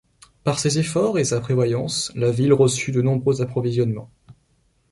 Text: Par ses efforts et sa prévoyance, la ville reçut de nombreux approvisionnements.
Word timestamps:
Par 0.43 0.57
ses 0.57 0.79
efforts 0.79 1.19
et 1.19 1.25
sa 1.25 1.39
prévoyance, 1.41 2.11
la 2.15 2.31
ville 2.31 2.53
reçut 2.53 2.91
de 2.91 3.03
nombreux 3.03 3.43
approvisionnements. 3.43 4.09